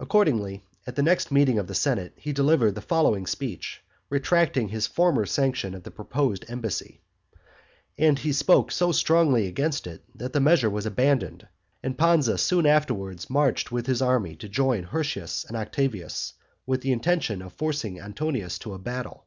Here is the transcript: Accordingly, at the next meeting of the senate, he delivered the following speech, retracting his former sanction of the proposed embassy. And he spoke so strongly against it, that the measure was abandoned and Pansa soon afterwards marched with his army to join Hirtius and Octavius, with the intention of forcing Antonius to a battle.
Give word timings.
Accordingly, 0.00 0.64
at 0.88 0.96
the 0.96 1.04
next 1.04 1.30
meeting 1.30 1.56
of 1.56 1.68
the 1.68 1.74
senate, 1.76 2.14
he 2.16 2.32
delivered 2.32 2.74
the 2.74 2.80
following 2.80 3.28
speech, 3.28 3.80
retracting 4.10 4.70
his 4.70 4.88
former 4.88 5.24
sanction 5.24 5.72
of 5.72 5.84
the 5.84 5.92
proposed 5.92 6.44
embassy. 6.48 7.00
And 7.96 8.18
he 8.18 8.32
spoke 8.32 8.72
so 8.72 8.90
strongly 8.90 9.46
against 9.46 9.86
it, 9.86 10.02
that 10.16 10.32
the 10.32 10.40
measure 10.40 10.68
was 10.68 10.84
abandoned 10.84 11.46
and 11.80 11.96
Pansa 11.96 12.38
soon 12.38 12.66
afterwards 12.66 13.30
marched 13.30 13.70
with 13.70 13.86
his 13.86 14.02
army 14.02 14.34
to 14.34 14.48
join 14.48 14.82
Hirtius 14.82 15.44
and 15.44 15.56
Octavius, 15.56 16.32
with 16.66 16.80
the 16.80 16.90
intention 16.90 17.40
of 17.40 17.52
forcing 17.52 18.00
Antonius 18.00 18.58
to 18.58 18.74
a 18.74 18.80
battle. 18.80 19.26